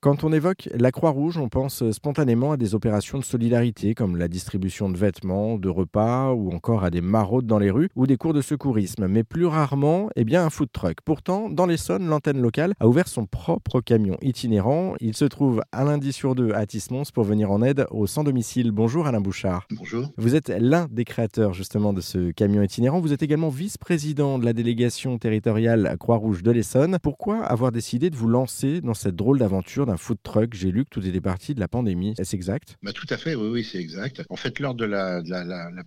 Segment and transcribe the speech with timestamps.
[0.00, 4.28] Quand on évoque la Croix-Rouge, on pense spontanément à des opérations de solidarité comme la
[4.28, 8.16] distribution de vêtements, de repas ou encore à des maraudes dans les rues ou des
[8.16, 10.98] cours de secourisme, mais plus rarement, eh bien un food truck.
[11.04, 14.94] Pourtant, dans l'Essonne, l'antenne locale a ouvert son propre camion itinérant.
[15.00, 18.70] Il se trouve un lundi sur deux à Tismons pour venir en aide aux sans-domicile.
[18.70, 19.66] Bonjour Alain Bouchard.
[19.76, 20.12] Bonjour.
[20.16, 23.00] Vous êtes l'un des créateurs justement de ce camion itinérant.
[23.00, 26.98] Vous êtes également vice-président de la délégation territoriale Croix-Rouge de l'Essonne.
[27.02, 30.54] Pourquoi avoir décidé de vous lancer dans cette drôle d'aventure d'un food truck.
[30.54, 32.14] J'ai lu que tout était parti de la pandémie.
[32.18, 32.76] Est-ce exact?
[32.82, 34.22] Bah, Tout à fait, oui, oui c'est exact.
[34.28, 35.22] En fait, lors de la,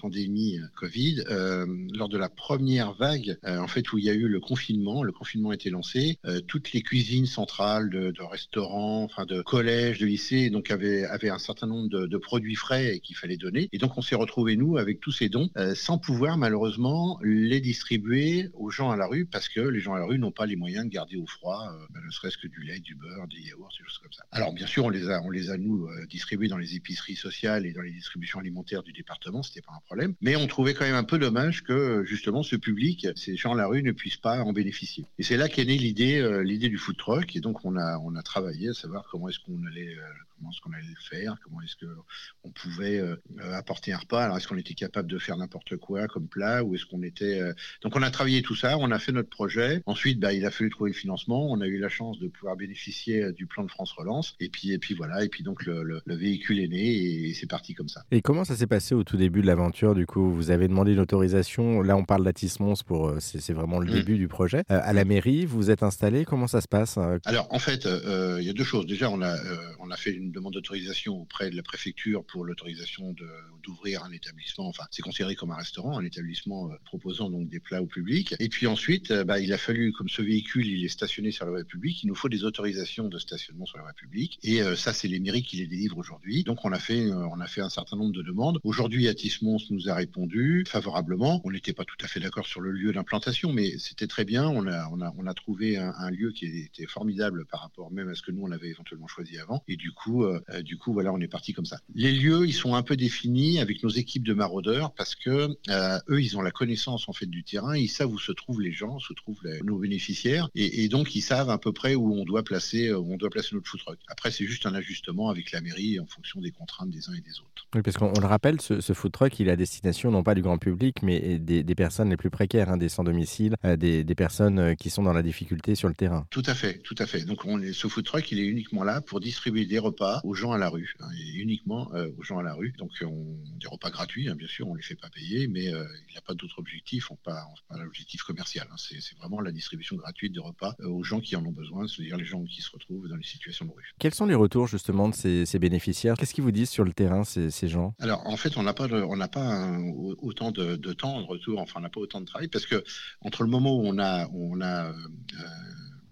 [0.00, 4.10] pandémie euh, Covid, euh, lors de la première vague, euh, en fait, où il y
[4.10, 9.04] a eu le confinement, le confinement a été lancé, toutes les cuisines centrales de, restaurants,
[9.04, 13.36] enfin de collèges, de lycées, donc avaient, un certain nombre de, produits frais qu'il fallait
[13.36, 13.68] donner.
[13.72, 18.48] Et donc, on s'est retrouvés, nous, avec tous ces dons, sans pouvoir malheureusement les distribuer
[18.54, 20.56] aux gens à la rue, parce que les gens à la rue n'ont pas les
[20.56, 23.84] moyens de garder au froid, ne serait-ce que du lait, du beurre, des yaourts, des
[24.32, 27.16] Alors bien sûr, on les a, on les a nous euh, distribués dans les épiceries
[27.16, 30.14] sociales et dans les distributions alimentaires du département, c'était pas un problème.
[30.20, 33.56] Mais on trouvait quand même un peu dommage que justement ce public, ces gens à
[33.56, 35.06] la rue, ne puissent pas en bénéficier.
[35.18, 37.36] Et c'est là qu'est née l'idée, euh, l'idée du food truck.
[37.36, 40.02] Et donc on a, on a travaillé à savoir comment est-ce qu'on allait euh,
[40.36, 43.16] comment est-ce qu'on allait le faire, comment est-ce qu'on pouvait euh,
[43.54, 44.24] apporter un repas.
[44.24, 47.40] Alors, est-ce qu'on était capable de faire n'importe quoi comme plat ou est-ce qu'on était.
[47.82, 49.82] Donc, on a travaillé tout ça, on a fait notre projet.
[49.86, 51.50] Ensuite, bah, il a fallu trouver le financement.
[51.50, 54.34] On a eu la chance de pouvoir bénéficier du plan de France Relance.
[54.40, 55.24] Et puis, et puis voilà.
[55.24, 58.02] Et puis, donc, le, véhicule est né et, c'est parti comme ça.
[58.10, 60.92] Et comment ça s'est passé au tout début de l'aventure Du coup, vous avez demandé
[60.92, 61.82] une autorisation.
[61.82, 63.14] Là, on parle d'Atismons pour.
[63.20, 63.94] C'est vraiment le mmh.
[63.94, 64.64] début du projet.
[64.68, 66.24] à la mairie, vous vous êtes installé.
[66.24, 66.98] Comment ça se passe?
[67.24, 68.86] Alors, en fait, il y a deux choses.
[68.86, 69.36] Déjà, on a,
[69.78, 73.14] on a fait une demande d'autorisation auprès de la préfecture pour l'autorisation
[73.62, 74.68] d'ouvrir un établissement.
[74.68, 78.34] Enfin, c'est considéré comme un restaurant, un établissement euh, proposant donc des plats au public.
[78.38, 81.44] Et puis ensuite, euh, bah, il a fallu, comme ce véhicule, il est stationné sur
[81.44, 84.38] la voie publique, il nous faut des autorisations de stationnement sur la voie publique.
[84.42, 86.44] Et euh, ça, c'est les mairies qui les délivrent aujourd'hui.
[86.44, 88.58] Donc, on a fait, on a fait un certain nombre de demandes.
[88.64, 91.40] Aujourd'hui, Atismons nous a répondu favorablement.
[91.44, 94.48] On n'était pas tout à fait d'accord sur le lieu d'implantation, mais c'était très bien.
[94.48, 98.08] On a, on a, on a trouvé un, lieu qui était formidable par rapport même
[98.08, 99.62] à ce que nous on avait éventuellement choisi avant.
[99.68, 101.78] Et du coup, euh, du coup, voilà, on est parti comme ça.
[101.94, 105.98] Les lieux, ils sont un peu définis avec nos équipes de maraudeurs parce que euh,
[106.08, 108.72] eux, ils ont la connaissance en fait du terrain, ils savent où se trouvent les
[108.72, 112.24] gens, où se trouvent nos bénéficiaires, et, donc ils savent à peu près où on
[112.24, 113.98] doit placer, euh, où on doit placer notre food truck.
[114.08, 117.20] Après, c'est juste un ajustement avec la mairie en fonction des contraintes des uns et
[117.20, 117.66] des autres.
[117.74, 120.58] Oui, parce qu'on le rappelle, ce, food truck, il a destination non pas du grand
[120.58, 125.02] public, mais des, personnes les plus précaires, hein, des sans domicile, des, personnes qui sont
[125.02, 126.26] dans la difficulté sur le terrain.
[126.30, 127.24] Tout à fait, tout à fait.
[127.24, 130.52] Donc on ce food truck, il est uniquement là pour distribuer des repas aux gens
[130.52, 132.72] à la rue, hein, et uniquement euh, aux gens à la rue.
[132.78, 135.84] Donc on, des repas gratuits, hein, bien sûr, on les fait pas payer, mais euh,
[136.08, 138.66] il n'y a pas d'autre objectif, on pas, pas l'objectif commercial.
[138.76, 142.16] C'est vraiment la distribution gratuite de repas euh, aux gens qui en ont besoin, c'est-à-dire
[142.16, 143.94] les gens qui se retrouvent dans les situations de rue.
[143.98, 146.14] Quels sont les retours justement de ces, bénéficiaires?
[146.16, 147.94] Qu'est-ce qu'ils vous disent sur le terrain, ces, gens?
[148.00, 149.76] Alors en fait, on n'a pas, on n'a pas
[150.22, 152.82] autant de, temps de retour, enfin on n'a pas autant de travail parce que
[153.20, 154.92] entre le moment où on a, on a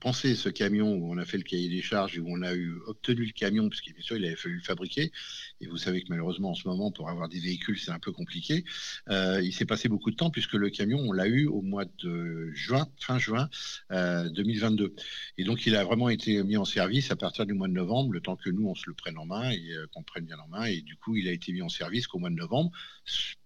[0.00, 2.74] pensé ce camion où on a fait le cahier des charges où on a eu
[2.86, 5.12] obtenu le camion, parce qu'il bien sûr il avait fallu le fabriquer.
[5.60, 8.12] Et vous savez que malheureusement en ce moment pour avoir des véhicules c'est un peu
[8.12, 8.64] compliqué.
[9.08, 11.84] Euh, il s'est passé beaucoup de temps puisque le camion on l'a eu au mois
[11.84, 13.48] de juin, fin juin
[13.90, 14.84] 2022.
[14.84, 14.88] Euh,
[15.38, 18.12] et donc il a vraiment été mis en service à partir du mois de novembre,
[18.12, 20.38] le temps que nous on se le prenne en main et euh, qu'on prenne bien
[20.38, 20.64] en main.
[20.64, 22.70] Et du coup il a été mis en service qu'au mois de novembre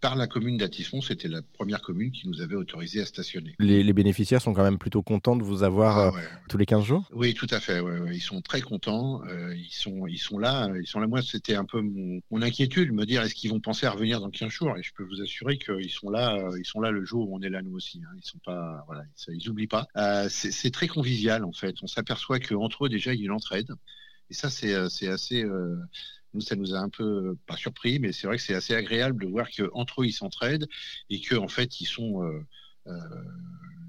[0.00, 1.00] par la commune d'Atisson.
[1.00, 3.54] C'était la première commune qui nous avait autorisé à stationner.
[3.58, 5.98] Les, bénéficiaires sont quand même plutôt contents de vous avoir.
[5.98, 6.12] Ah
[6.48, 7.08] tous les 15 jours?
[7.12, 7.80] Oui, tout à fait.
[8.12, 9.22] Ils sont très contents.
[9.26, 10.68] Euh, ils, sont, ils sont là.
[10.80, 11.06] Ils sont là.
[11.06, 12.03] Moi, c'était un peu mon,
[12.42, 14.76] inquiétude, me dire est-ce qu'ils vont penser à revenir dans 15 jours?
[14.76, 16.34] Et je peux vous assurer qu'ils sont là.
[16.36, 18.02] Euh, ils sont là le jour où on est là nous aussi.
[18.04, 18.14] Hein.
[18.16, 18.84] Ils sont pas.
[19.68, 19.86] Pas.
[19.96, 21.76] Euh, c'est très convivial en fait.
[21.82, 23.72] On s'aperçoit qu'entre eux déjà il y a une entraide.
[24.30, 24.74] Et ça, c'est
[25.06, 25.44] assez.
[26.32, 29.22] nous, ça nous a un peu pas surpris, mais c'est vrai que c'est assez agréable
[29.24, 30.66] de voir qu'entre eux ils s'entraident
[31.10, 32.22] et qu'en en fait ils sont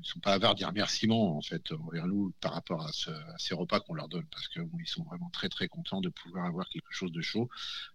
[0.05, 2.91] ils sont pas avares des remerciements en fait envers nous par rapport à,
[3.37, 6.45] ces repas qu'on leur donne parce que ils sont vraiment très très contents de pouvoir
[6.45, 7.49] avoir quelque chose de chaud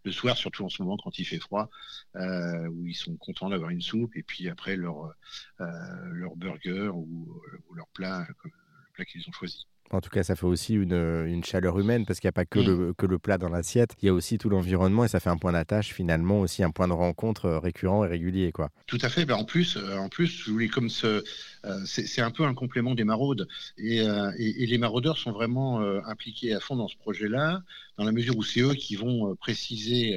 [0.05, 1.71] le soir surtout en ce moment quand il fait froid
[2.17, 5.15] euh, où ils sont contents d'avoir une soupe et puis après leur
[5.61, 5.67] euh,
[6.11, 8.51] leur burger ou, ou leur plat le
[8.93, 9.67] plat qu'ils ont choisi.
[9.93, 12.61] En tout cas, ça fait aussi une, chaleur humaine parce qu'il n'y a pas que,
[12.61, 12.67] mm.
[12.67, 15.31] le, que le plat dans l'assiette, il y a aussi tout l'environnement et ça fait
[15.31, 18.53] un point d'attache finalement, aussi un point de rencontre euh, récurrent et régulier.
[18.53, 18.71] Quoi.
[18.87, 19.25] Tout à fait.
[19.25, 21.25] Ben en plus, euh, en plus, vous voulez comme ce,
[21.65, 23.49] euh, c'est un peu un complément des maraudes
[23.79, 27.63] et, et, les maraudeurs sont vraiment impliqués à fond dans ce projet-là,
[27.99, 30.17] dans la mesure où c'est eux qui vont préciser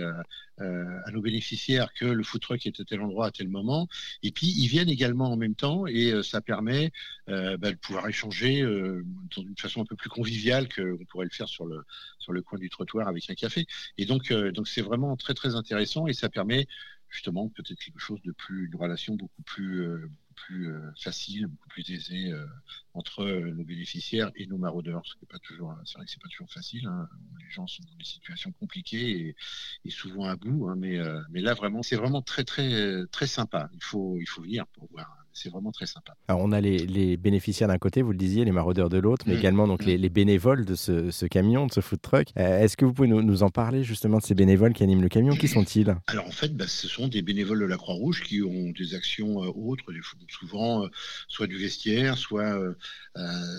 [0.59, 3.87] à nos bénéficiaires que le food truck est à tel endroit à tel moment.
[4.21, 6.91] Et puis ils viennent également en même temps et ça permet
[7.27, 11.65] bah, de pouvoir échanger d'une façon un peu plus conviviale qu'on pourrait le faire sur
[11.65, 11.83] le
[12.19, 13.65] sur le coin du trottoir avec un café.
[13.97, 16.67] Et donc donc c'est vraiment très très intéressant et ça permet
[17.13, 19.87] justement peut-être quelque chose de plus, une relation beaucoup plus,
[20.33, 22.45] euh, plus euh, facile, beaucoup plus aisée euh,
[22.93, 25.01] entre nos bénéficiaires et nos maraudeurs.
[25.05, 26.85] Ce pas toujours, c'est vrai que c'est pas toujours facile.
[26.87, 27.07] Hein.
[27.39, 29.35] Les gens sont dans des situations compliquées
[29.85, 30.67] et, souvent à bout.
[30.69, 30.75] Hein.
[30.77, 30.99] mais,
[31.29, 33.69] mais là vraiment, c'est vraiment très très très sympa.
[33.73, 36.15] Il faut il faut venir pour voir c'est vraiment très sympa.
[36.27, 39.33] Alors on a les, bénéficiaires d'un côté, vous le disiez, les maraudeurs de l'autre, mais
[39.35, 39.39] mmh.
[39.39, 39.89] également donc mmh.
[39.89, 42.27] les, bénévoles de ce, camion, de ce food truck.
[42.37, 45.09] Euh, est-ce que vous pouvez nous, en parler justement de ces bénévoles qui animent le
[45.09, 45.35] camion?
[45.35, 45.95] Qui sont-ils?
[46.07, 49.43] Alors en fait, bah, ce sont des bénévoles de la Croix-Rouge qui ont des actions
[49.43, 49.85] euh, autres,
[50.29, 50.89] souvent euh,
[51.27, 52.59] soit du vestiaire, soit,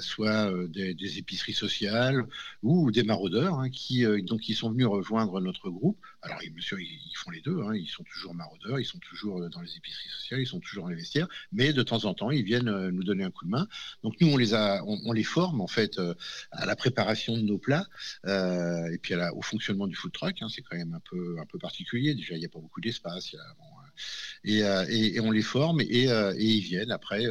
[0.00, 2.24] soit des, épiceries sociales
[2.62, 5.98] ou des maraudeurs hein, qui, donc, qui sont venus rejoindre notre groupe.
[6.22, 7.74] Alors bien sûr, ils, font les deux, hein.
[7.74, 10.90] ils sont toujours maraudeurs, ils sont toujours dans les épiceries sociales, ils sont toujours dans
[10.90, 13.50] les vestiaires, mais de temps en temps, ils viennent euh, nous donner un coup de
[13.50, 13.66] main.
[14.02, 16.14] Donc nous, on les a, on, les forme en fait euh,
[16.50, 17.87] à la préparation de nos plats
[18.26, 20.43] euh, et puis au fonctionnement du food truck.
[20.43, 20.49] Hein.
[20.49, 22.14] c'est quand même un peu, un peu particulier.
[22.14, 23.37] Déjà, il n'y a pas beaucoup d'espace.
[24.44, 26.08] et, et, on les forme et,
[26.38, 27.26] ils viennent après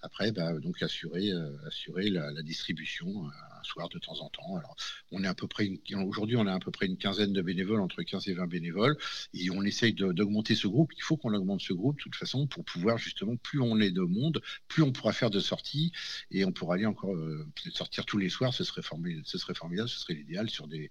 [0.00, 1.32] après, bah, donc assurer,
[1.66, 3.24] assurer la, distribution
[3.58, 4.56] un soir de temps en temps.
[4.56, 4.76] Alors,
[5.12, 7.80] on est à peu près aujourd'hui, on a à peu près une quinzaine de bénévoles,
[7.80, 8.96] entre 15 et 20 bénévoles,
[9.34, 10.92] et on essaye d'augmenter ce groupe.
[10.96, 13.90] Il faut qu'on augmente ce groupe de toute façon pour pouvoir justement, plus on est
[13.90, 15.92] de monde, plus on pourra faire de sorties
[16.30, 18.54] et on pourra aller encore euh, sortir tous les soirs.
[18.54, 20.90] Ce serait formidable, ce serait l'idéal sur des,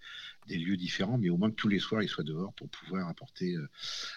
[0.50, 3.56] lieux différents, mais au moins que tous les soirs ils soient dehors pour pouvoir apporter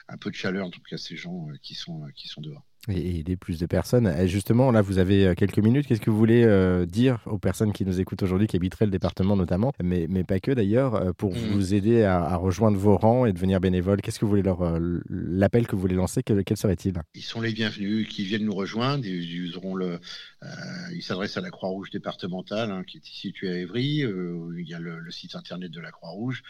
[0.08, 3.18] un peu de chaleur en tout cas à ces gens sont qui sont dehors et
[3.18, 4.10] aider plus de personnes.
[4.26, 5.86] justement, là, vous avez euh, quelques minutes.
[5.86, 8.90] Qu'est-ce que vous voulez euh, dire aux personnes qui nous écoutent aujourd'hui, qui habiteraient le
[8.90, 11.50] département notamment, mais, mais pas que d'ailleurs, euh, pour mmh.
[11.52, 14.00] vous aider à, rejoindre vos rangs et devenir bénévole?
[14.00, 14.78] Qu'est-ce que vous voulez leur.
[15.08, 16.94] L'appel que vous voulez lancer, quel, serait-il?
[17.14, 19.04] Ils sont les bienvenus, qui viennent nous rejoindre.
[19.04, 20.00] Ils, auront le.
[20.94, 24.04] ils s'adressent à la Croix-Rouge départementale, hein, qui est située à Évry.
[24.04, 26.42] il y a le, le site internet de la Croix-Rouge.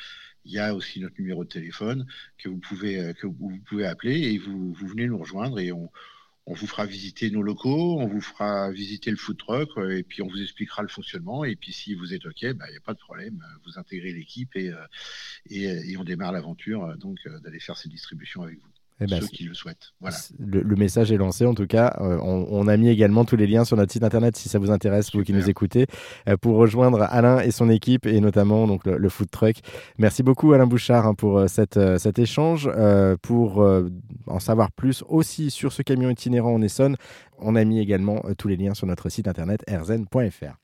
[0.45, 2.07] Il y a aussi notre numéro de téléphone
[2.39, 5.91] que vous pouvez, que vous pouvez appeler et vous, vous venez nous rejoindre et on,
[6.47, 10.03] on vous fera visiter nos locaux, on vous fera visiter le food truck euh, et
[10.03, 11.45] puis on vous expliquera le fonctionnement.
[11.45, 14.13] Et puis si vous êtes OK, bah, il n'y a pas de problème, vous intégrez
[14.13, 18.80] l'équipe et, euh, on démarre l'aventure euh, donc d'aller faire ces distributions avec vous.
[19.01, 19.93] Eh ben, ceux qui le souhaitent.
[20.01, 20.17] Voilà.
[20.39, 21.97] Le, message est lancé en tout cas.
[22.01, 24.71] Euh, on, a mis également tous les liens sur notre site internet si ça vous
[24.71, 25.87] intéresse, vous qui nous écoutez,
[26.29, 29.57] euh, pour rejoindre Alain et son équipe et notamment donc le, food truck.
[29.99, 32.71] Merci beaucoup Alain Bouchard hein, pour euh, cet échange.
[33.23, 33.67] pour
[34.27, 36.97] en savoir plus aussi sur ce camion itinérant en Essonne,
[37.39, 40.57] on a mis également tous les liens sur notre site internet rzen.fr.